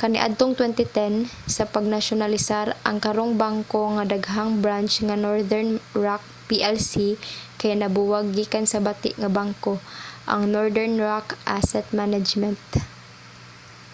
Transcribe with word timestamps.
kaniadtong 0.00 0.52
2010 0.58 1.28
sa 1.56 1.64
pagnasyonalisar 1.74 2.66
ang 2.88 2.96
karong 3.04 3.32
bangko 3.44 3.82
nga 3.94 4.04
daghang 4.12 4.52
branch 4.64 4.92
nga 5.06 5.16
northern 5.26 5.68
rock 6.04 6.22
plc 6.48 6.92
kay 7.60 7.72
nabuwag 7.76 8.26
gikan 8.36 8.66
sa 8.68 8.78
'bati 8.86 9.10
nga 9.20 9.30
bangko' 9.38 9.78
ang 10.32 10.42
northern 10.54 10.94
rock 11.08 11.26
asset 11.58 11.86
management 12.00 12.62